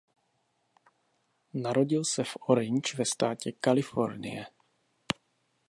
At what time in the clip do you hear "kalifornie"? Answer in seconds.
3.51-4.45